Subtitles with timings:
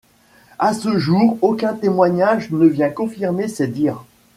[0.57, 4.03] À ce jour, aucun témoignage ne vient confirmer ces dires.